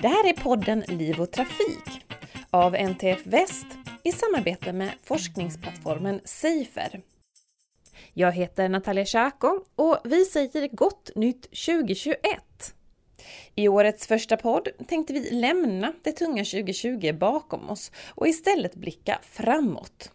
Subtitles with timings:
[0.00, 2.06] Det här är podden Liv och Trafik
[2.50, 3.66] av NTF Väst
[4.02, 7.00] i samarbete med forskningsplattformen Safer.
[8.12, 12.74] Jag heter Natalia Tjako och vi säger gott nytt 2021!
[13.54, 19.18] I årets första podd tänkte vi lämna det tunga 2020 bakom oss och istället blicka
[19.22, 20.12] framåt.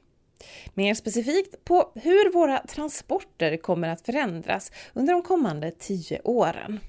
[0.74, 6.80] Mer specifikt på hur våra transporter kommer att förändras under de kommande tio åren.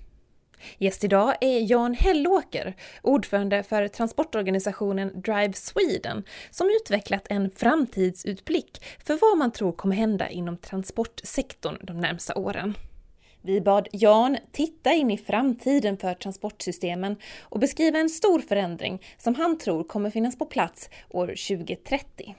[0.78, 9.18] Gäst idag är Jan Hellåker, ordförande för transportorganisationen Drive Sweden, som utvecklat en framtidsutblick för
[9.20, 12.74] vad man tror kommer hända inom transportsektorn de närmsta åren.
[13.42, 19.34] Vi bad Jan titta in i framtiden för transportsystemen och beskriva en stor förändring som
[19.34, 22.34] han tror kommer finnas på plats år 2030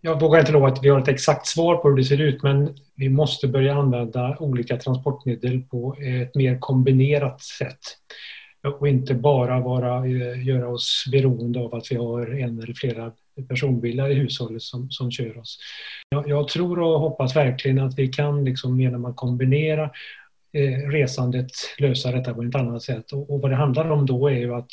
[0.00, 2.42] jag vågar inte lova att vi har ett exakt svar på hur det ser ut
[2.42, 7.80] men vi måste börja använda olika transportmedel på ett mer kombinerat sätt.
[8.78, 13.12] Och inte bara vara, eh, göra oss beroende av att vi har en eller flera
[13.48, 15.58] personbilar i hushållet som, som kör oss.
[16.08, 19.90] Jag, jag tror och hoppas verkligen att vi kan liksom genom att kombinera
[20.52, 23.12] eh, resandet lösa detta på ett annat sätt.
[23.12, 24.70] Och, och vad det handlar om då är ju att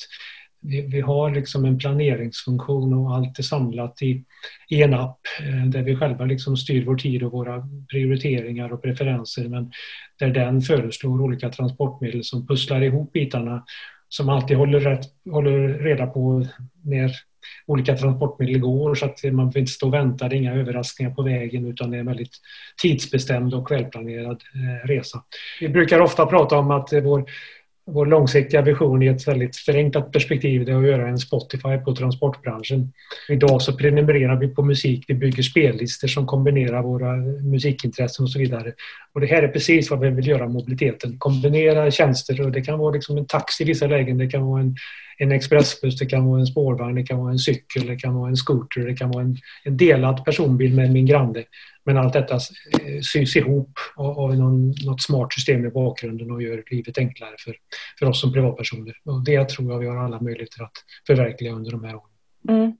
[0.63, 4.23] vi har liksom en planeringsfunktion och allt är samlat i,
[4.69, 8.81] i en app eh, där vi själva liksom styr vår tid och våra prioriteringar och
[8.81, 9.71] preferenser men
[10.19, 13.63] där den föreslår olika transportmedel som pusslar ihop bitarna
[14.09, 16.45] som alltid håller, rätt, håller reda på
[16.81, 17.11] när
[17.65, 21.11] olika transportmedel går så att man behöver inte stå och vänta, det är inga överraskningar
[21.11, 22.35] på vägen utan det är en väldigt
[22.81, 25.23] tidsbestämd och välplanerad eh, resa.
[25.59, 27.25] Vi brukar ofta prata om att vår
[27.85, 31.95] vår långsiktiga vision i ett väldigt förenklat perspektiv det är att göra en Spotify på
[31.95, 32.93] transportbranschen.
[33.29, 37.15] Idag så prenumererar vi på musik, vi bygger spellistor som kombinerar våra
[37.51, 38.73] musikintressen och så vidare.
[39.13, 41.17] Och det här är precis vad vi vill göra med mobiliteten.
[41.17, 44.61] Kombinera tjänster och det kan vara liksom en taxi i vissa lägen, det kan vara
[44.61, 44.75] en,
[45.17, 48.29] en expressbuss, det kan vara en spårvagn, det kan vara en cykel, det kan vara
[48.29, 51.43] en scooter, det kan vara en, en delad personbil med min granne.
[51.85, 56.63] Men allt detta eh, sys ihop av någon, något smart system i bakgrunden och gör
[56.71, 57.55] livet enklare för,
[57.99, 58.93] för oss som privatpersoner.
[59.05, 60.77] Och det tror jag vi har alla möjligheter att
[61.07, 62.09] förverkliga under de här åren.
[62.49, 62.77] Mm.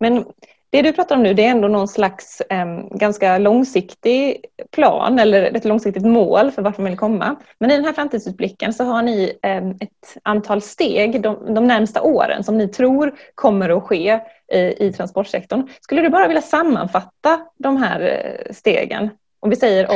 [0.00, 0.24] Men
[0.70, 5.56] det du pratar om nu det är ändå någon slags eh, ganska långsiktig plan eller
[5.56, 7.36] ett långsiktigt mål för vart man vill komma.
[7.58, 12.02] Men i den här framtidsutblicken så har ni eh, ett antal steg de, de närmsta
[12.02, 14.20] åren som ni tror kommer att ske
[14.52, 15.68] i, i transportsektorn.
[15.80, 19.10] Skulle du bara vilja sammanfatta de här eh, stegen?
[19.40, 19.86] Om vi säger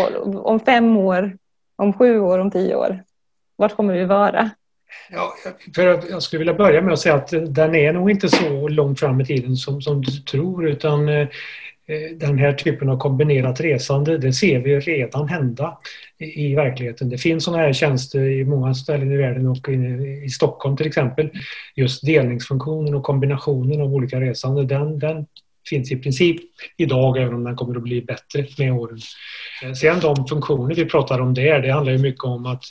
[0.46, 1.36] om fem år,
[1.76, 3.02] om sju år, om tio år.
[3.56, 4.50] Vart kommer vi vara?
[5.10, 5.34] Ja,
[5.74, 9.00] för jag skulle vilja börja med att säga att den är nog inte så långt
[9.00, 11.28] fram i tiden som, som du tror utan eh,
[12.16, 15.78] den här typen av kombinerat resande, det ser vi redan hända
[16.18, 17.08] i, i verkligheten.
[17.08, 19.72] Det finns sådana här tjänster i många ställen i världen och i,
[20.24, 21.30] i Stockholm till exempel.
[21.74, 25.26] Just delningsfunktionen och kombinationen av olika resande, den, den
[25.68, 26.36] finns i princip
[26.76, 28.98] idag även om den kommer att bli bättre med åren.
[29.62, 32.64] Eh, sen de funktioner vi pratar om där, det handlar ju mycket om att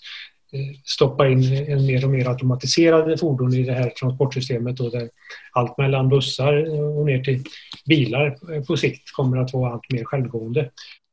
[0.86, 5.10] stoppa in en mer och mer automatiserade fordon i det här transportsystemet och där
[5.52, 7.44] allt mellan bussar och ner till
[7.86, 8.38] bilar
[8.68, 10.70] på sikt kommer att vara allt mer självgående.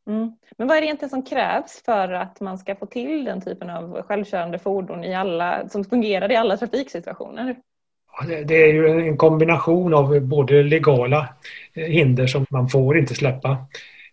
[0.08, 0.32] Mm.
[0.58, 3.70] Men vad är det egentligen som krävs för att man ska få till den typen
[3.70, 7.56] av självkörande fordon i alla, som fungerar i alla trafiksituationer?
[8.44, 11.28] Det är ju en kombination av både legala
[11.74, 13.66] hinder som man får inte släppa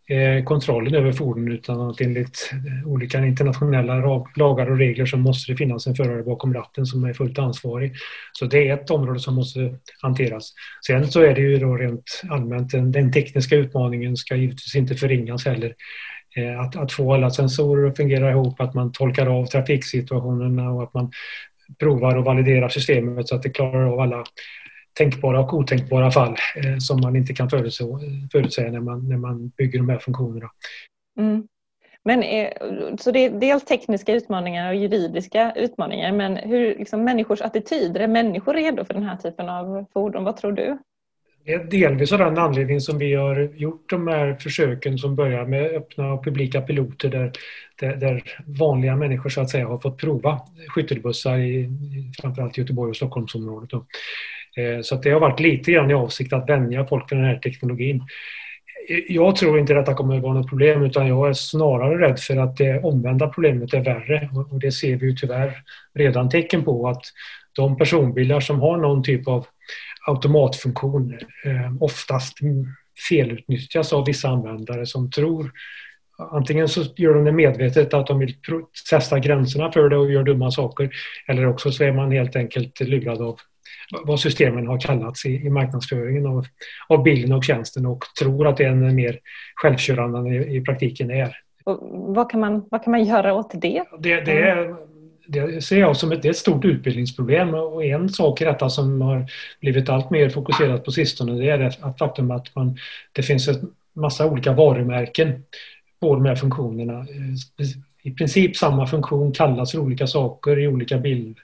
[0.10, 5.52] Eh, kontrollen över fordon utan att enligt eh, olika internationella lagar och regler så måste
[5.52, 7.94] det finnas en förare bakom ratten som är fullt ansvarig.
[8.32, 10.54] Så det är ett område som måste hanteras.
[10.88, 14.96] Sen så är det ju då rent allmänt den, den tekniska utmaningen ska givetvis inte
[14.96, 15.76] förringas heller.
[16.36, 20.84] Eh, att, att få alla sensorer att fungera ihop, att man tolkar av trafiksituationerna och
[20.84, 21.12] att man
[21.80, 24.24] provar och validerar systemet så att det klarar av alla
[24.98, 27.84] tänkbara och otänkbara fall eh, som man inte kan förutse,
[28.32, 30.50] förutsäga när man, när man bygger de här funktionerna.
[31.20, 31.48] Mm.
[32.04, 32.50] Men, eh,
[33.00, 38.08] så det är dels tekniska utmaningar och juridiska utmaningar men hur liksom, människors attityder, är
[38.08, 40.24] människor redo för den här typen av fordon?
[40.24, 40.78] Vad tror du?
[41.46, 45.46] Det är delvis av den anledningen som vi har gjort de här försöken som börjar
[45.46, 47.32] med öppna och publika piloter där,
[47.80, 51.70] där, där vanliga människor så att säga har fått prova skyttelbussar i
[52.22, 53.74] framförallt Göteborg och Stockholmsområdet.
[53.74, 53.82] Eh,
[54.58, 57.40] Eh, så det har varit lite grann i avsikt att vänja folk vid den här
[57.40, 58.04] teknologin.
[58.90, 62.20] Eh, jag tror inte detta kommer att vara något problem utan jag är snarare rädd
[62.20, 65.54] för att det omvända problemet är värre och det ser vi ju tyvärr
[65.94, 67.04] redan tecken på att
[67.54, 69.46] de personbilar som har någon typ av
[70.08, 71.14] automatfunktion
[71.46, 72.38] eh, oftast
[73.10, 75.52] felutnyttjas av vissa användare som tror
[76.32, 78.34] Antingen så gör de det medvetet att de vill
[78.90, 80.90] testa gränserna för det och gör dumma saker.
[81.28, 83.40] Eller också så är man helt enkelt lurad av
[84.04, 86.46] vad systemen har kallats i, i marknadsföringen av,
[86.88, 89.20] av bilen och tjänsten och tror att det är en mer
[89.56, 91.38] självkörande än i, i praktiken är.
[91.64, 91.80] Och
[92.16, 93.84] vad, kan man, vad kan man göra åt det?
[94.00, 94.76] Det, det, är,
[95.28, 99.26] det ser jag som ett, ett stort utbildningsproblem och en sak i detta som har
[99.62, 102.78] blivit allt mer fokuserat på sistone det är att faktum att man,
[103.12, 103.56] det finns en
[103.94, 105.44] massa olika varumärken
[106.00, 107.06] på de här funktionerna.
[108.04, 111.36] I princip samma funktion kallas för olika saker i olika bil,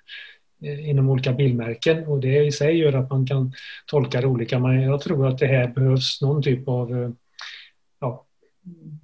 [0.63, 3.53] Eh, inom olika bilmärken och det i sig gör att man kan
[3.85, 4.59] tolka det olika.
[4.59, 7.09] Men jag tror att det här behövs någon typ av eh,
[7.99, 8.25] ja,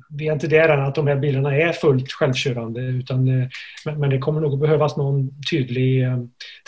[0.09, 3.47] vi är inte där än att de här bilarna är fullt självkörande utan, eh,
[3.97, 6.05] men det kommer nog att behövas någon tydlig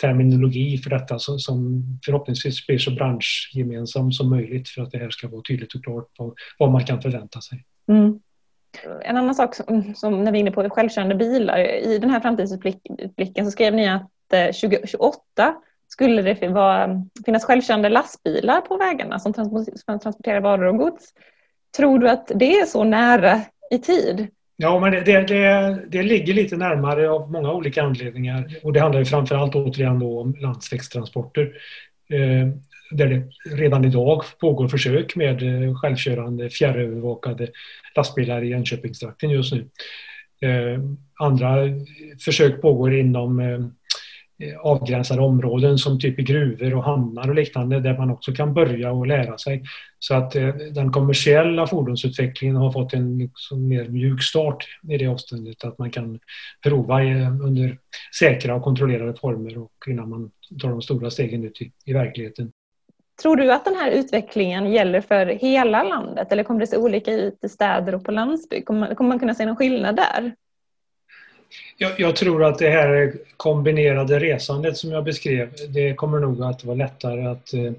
[0.00, 5.28] terminologi för detta som förhoppningsvis blir så branschgemensam som möjligt för att det här ska
[5.28, 6.08] vara tydligt och klart
[6.58, 7.64] vad man kan förvänta sig.
[7.88, 8.20] Mm.
[9.02, 12.20] En annan sak som, som, när vi är inne på självkörande bilar, i den här
[12.20, 15.52] framtidsutblicken så skrev ni att 2028 eh,
[15.88, 21.04] skulle det vara, mm, finnas självkörande lastbilar på vägarna som transporterar varor och gods.
[21.76, 23.40] Tror du att det är så nära
[23.70, 24.28] i tid?
[24.56, 28.58] Ja, men det, det, det, ligger lite närmare av många olika anledningar.
[28.62, 31.52] Och det handlar ju framförallt återigen då om landsvägstransporter.
[32.10, 32.48] Eh,
[32.90, 33.22] där det
[33.56, 37.48] redan idag pågår försök med eh, självkörande fjärrövervakade
[37.96, 39.68] lastbilar i Jönköpingstrakten just nu.
[40.48, 40.80] Eh,
[41.20, 41.56] andra
[42.24, 43.60] försök pågår inom Eh,
[44.42, 48.54] Eh, avgränsade områden som typ i gruvor och hamnar och liknande där man också kan
[48.54, 49.62] börja och lära sig.
[49.98, 55.06] Så att eh, den kommersiella fordonsutvecklingen har fått en liksom mer mjuk start i det
[55.06, 56.18] avståndet att man kan
[56.62, 57.78] prova eh, under
[58.18, 60.30] säkra och kontrollerade former och innan man
[60.62, 62.52] tar de stora stegen ut i, i verkligheten.
[63.22, 67.12] Tror du att den här utvecklingen gäller för hela landet eller kommer det se olika
[67.12, 68.66] ut i städer och på landsbygd?
[68.66, 70.32] Kommer man, kommer man kunna se någon skillnad där?
[71.78, 76.64] Jag, jag, tror att det här kombinerade resandet som jag beskrev, det kommer nog att
[76.64, 77.72] vara lättare att, eh,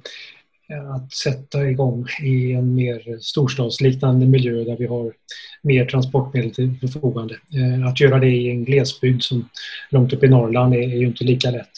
[0.95, 5.13] att sätta igång i en mer storstadsliknande miljö där vi har
[5.61, 7.33] mer transportmedel till förfogande.
[7.33, 9.49] Eh, att göra det i en glesbygd som
[9.89, 11.71] långt upp i Norrland är, är ju inte lika lätt.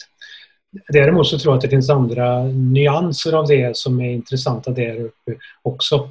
[0.88, 5.00] Däremot så tror jag att det finns andra nyanser av det som är intressanta där
[5.00, 6.08] uppe också.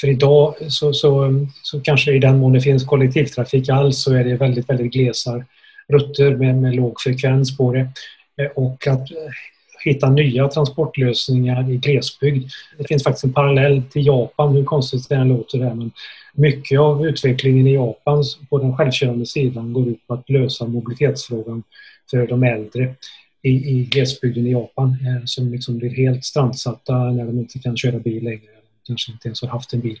[0.00, 4.24] För idag så, så, så kanske i den mån det finns kollektivtrafik alls så är
[4.24, 5.44] det väldigt, väldigt glesa
[5.88, 7.88] rutter med, med låg frekvens på det.
[8.42, 9.32] Eh, och att eh,
[9.84, 12.50] hitta nya transportlösningar i glesbygd.
[12.78, 15.90] Det finns faktiskt en parallell till Japan, hur konstigt det än låter det men
[16.34, 21.62] mycket av utvecklingen i Japan på den självkörande sidan går ut på att lösa mobilitetsfrågan
[22.10, 22.94] för de äldre
[23.42, 27.76] i, i glesbygden i Japan eh, som liksom blir helt strandsatta när de inte kan
[27.76, 29.98] köra bil längre kanske inte ens har haft en bil.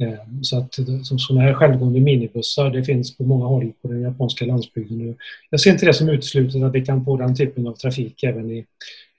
[0.00, 4.02] Eh, så att eh, sådana här självgående minibussar, det finns på många håll på den
[4.02, 5.16] japanska landsbygden.
[5.50, 8.50] Jag ser inte det som uteslutet att vi kan få den typen av trafik även
[8.50, 8.66] i,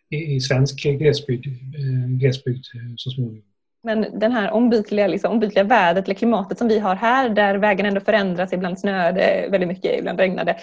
[0.09, 2.65] i, i svensk glesbygd, eh, glesbygd
[2.97, 3.43] så småningom.
[3.85, 7.85] Men den här ombytliga, liksom, ombytliga vädret eller klimatet som vi har här där vägen
[7.85, 10.57] ändå förändras, ibland snöar det väldigt mycket, ibland regnar det.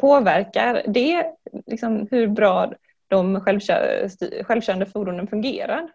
[0.00, 1.26] Påverkar det
[1.66, 2.72] liksom, hur bra
[3.08, 3.40] de
[4.44, 5.88] självkörande fordonen fungerar?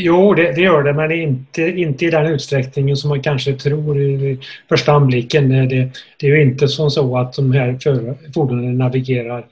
[0.00, 4.00] Jo, det, det, gör det, men inte, inte i den utsträckningen som man kanske tror
[4.00, 5.48] i första anblicken.
[5.48, 7.78] Det, det är ju inte som så att de här
[8.34, 9.44] fordonen navigerar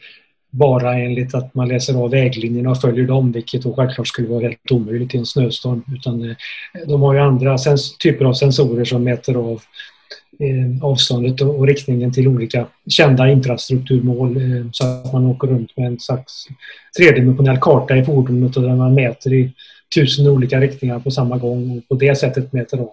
[0.51, 4.43] bara enligt att man läser av väglinjerna och följer dem, vilket då självklart skulle vara
[4.43, 5.83] helt omöjligt i en snöstorm.
[5.95, 6.37] Utan eh,
[6.87, 7.57] de har ju andra
[8.03, 9.63] typer av sensorer som mäter av
[10.39, 15.87] eh, avståndet och riktningen till olika kända infrastrukturmål eh, så att man åker runt med
[15.87, 16.47] en slags
[16.99, 19.53] tredimensionell karta i fordonet och där man mäter i
[19.95, 22.93] tusen olika riktningar på samma gång och på det sättet mäter av.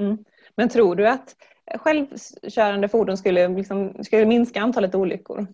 [0.00, 0.18] Mm.
[0.56, 1.34] Men tror du att
[1.78, 5.46] självkörande fordon skulle, liksom, skulle minska antalet olyckor?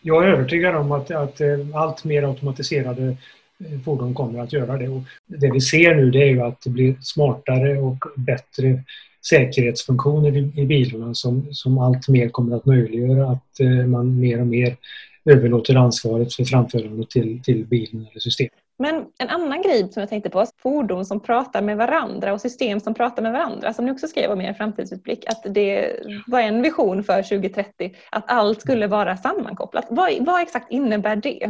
[0.00, 3.16] Jag är övertygad om att, att eh, allt mer automatiserade
[3.64, 4.88] eh, fordon kommer att göra det.
[4.88, 8.82] Och det vi ser nu det är ju att det blir smartare och bättre
[9.26, 14.40] säkerhetsfunktioner i, i bilarna som, som allt mer kommer att möjliggöra att eh, man mer
[14.40, 14.76] och mer
[15.24, 18.52] överlåter ansvaret för framförandet till, till bilen eller systemet.
[18.78, 22.80] Men en annan grej som jag tänkte på, fordon som pratar med varandra och system
[22.80, 25.96] som pratar med varandra, som ni också skrev om i er framtidsutblick, att det
[26.26, 29.86] var en vision för 2030, att allt skulle vara sammankopplat.
[29.90, 31.44] Vad, vad exakt innebär det?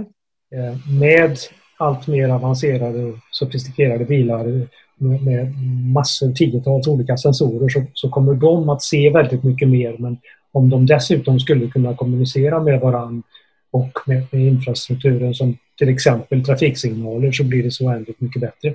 [0.54, 1.37] Eh, med
[1.76, 5.54] allt mer avancerade och sofistikerade bilar med, med
[5.92, 10.18] massor, tiotals olika sensorer så, så kommer de att se väldigt mycket mer men
[10.52, 13.22] om de dessutom skulle kunna kommunicera med varandra
[13.70, 18.68] och med, med infrastrukturen som till exempel trafiksignaler så blir det så oändligt mycket bättre.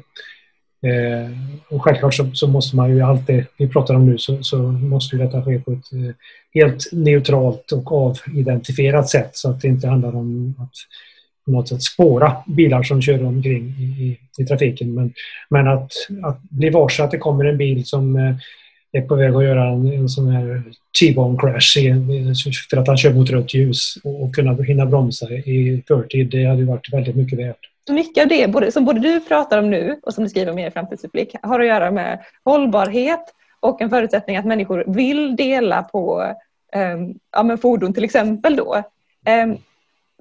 [0.83, 1.31] Eh,
[1.69, 4.57] och självklart så, så, måste man ju allt det vi pratar om nu så, så
[4.61, 6.15] måste ju detta ske på ett eh,
[6.53, 10.73] helt neutralt och avidentifierat sätt så att det inte handlar om att
[11.45, 14.93] på något sätt spåra bilar som kör omkring i, i, i trafiken.
[14.93, 15.13] Men,
[15.50, 15.91] men att,
[16.23, 18.35] att bli varse att det kommer en bil som eh,
[18.91, 20.63] är på väg att göra en, en sån här
[21.00, 21.77] T-bone crash
[22.69, 26.45] för att han kör mot rött ljus och, och kunna hinna bromsa i förtid, det
[26.45, 27.69] hade varit väldigt mycket värt.
[27.88, 30.51] Så mycket av det både, som både du pratar om nu och som du skriver
[30.51, 35.83] om i framtidsutblick har att göra med hållbarhet och en förutsättning att människor vill dela
[35.83, 36.21] på
[36.75, 38.55] um, ja, men fordon till exempel.
[38.55, 38.83] Då.
[39.43, 39.57] Um,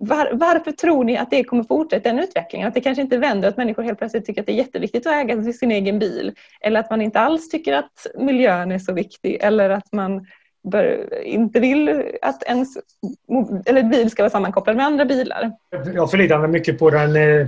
[0.05, 2.69] var, varför tror ni att det kommer fortsätta den utvecklingen?
[2.69, 5.13] Att det kanske inte vänder att människor helt plötsligt tycker att det är jätteviktigt att
[5.13, 9.39] äga sin egen bil eller att man inte alls tycker att miljön är så viktig
[9.41, 10.27] eller att man
[10.65, 12.69] bör, inte vill att ens
[13.67, 15.53] eller bil ska vara sammankopplad med andra bilar.
[15.95, 17.47] Jag förlitar mig mycket på den, eh,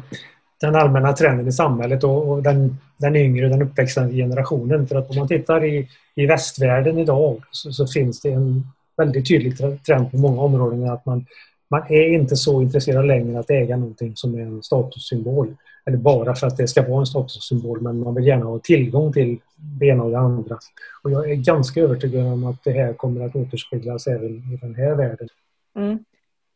[0.61, 4.87] den allmänna trenden i samhället och, och den, den yngre, den uppväxande generationen.
[4.87, 9.28] För att om man tittar i, i västvärlden idag så, så finns det en väldigt
[9.28, 11.26] tydlig trend på många områden att man,
[11.68, 15.56] man är inte så intresserad längre att äga någonting som är en statussymbol.
[15.87, 19.12] Eller bara för att det ska vara en statussymbol men man vill gärna ha tillgång
[19.12, 20.59] till det ena och det andra.
[21.02, 24.75] Och jag är ganska övertygad om att det här kommer att återspeglas även i den
[24.75, 25.28] här världen.
[25.76, 25.99] Mm.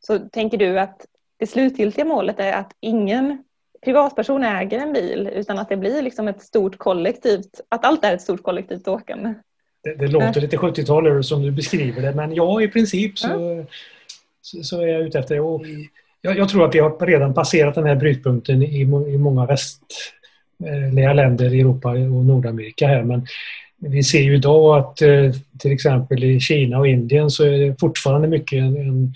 [0.00, 3.44] Så tänker du att det slutgiltiga målet är att ingen
[3.84, 8.14] privatperson äger en bil utan att det blir liksom ett stort kollektivt, att allt är
[8.14, 9.34] ett stort kollektivt åkande?
[9.82, 13.66] Det, det låter lite 70-tal som du beskriver det men ja i princip så, mm
[14.50, 15.40] så, så, är jag ute efter det.
[15.40, 15.62] Och
[16.20, 21.12] jag, jag, tror att vi har redan passerat den här brytpunkten i, i många västliga
[21.12, 23.26] länder i Europa och Nordamerika här men
[23.80, 27.80] vi ser ju idag att eh, till exempel i Kina och Indien så är det
[27.80, 29.14] fortfarande mycket en, en,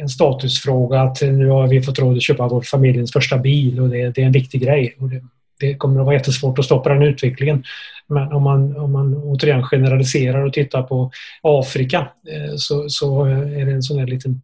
[0.00, 3.88] en statusfråga att nu har vi fått råd att köpa vår familjens första bil och
[3.88, 4.94] det, det är en viktig grej.
[4.98, 5.22] Och det,
[5.60, 7.64] det, kommer att vara jättesvårt att stoppa den utvecklingen.
[8.06, 11.10] Men om man, om man återigen generaliserar och tittar på
[11.42, 11.98] Afrika
[12.28, 14.40] eh, så, så är det en sån här liten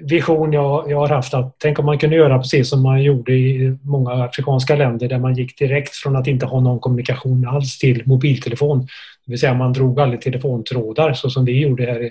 [0.00, 3.32] vision jag, jag har haft att tänk om man kunde göra precis som man gjorde
[3.32, 7.78] i många afrikanska länder där man gick direkt från att inte ha någon kommunikation alls
[7.78, 8.80] till mobiltelefon.
[9.26, 12.10] Det vill säga man drog aldrig telefontrådar så som vi gjorde här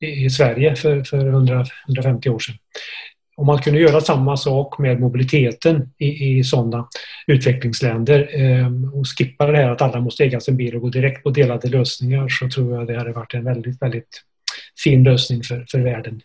[0.00, 2.54] i, i Sverige för, för 100, 150 år sedan.
[3.36, 6.88] Om man kunde göra samma sak med mobiliteten i, i sådana
[7.26, 11.22] utvecklingsländer eh, och skippa det här att alla måste äga sin bil och gå direkt
[11.22, 14.22] på delade lösningar så tror jag det hade varit en väldigt, väldigt
[14.84, 16.20] fin lösning för, för världen.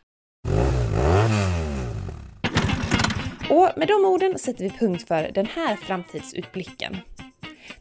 [3.49, 6.97] Och med de orden sätter vi punkt för den här framtidsutblicken.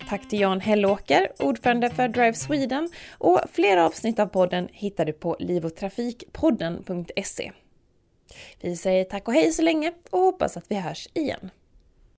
[0.08, 5.12] Tack till Jan Hellåker, ordförande för Drive Sweden och fler avsnitt av podden hittar du
[5.12, 7.52] på livotrafikpodden.se.
[8.60, 11.50] Vi säger tack och hej så länge och hoppas att vi hörs igen.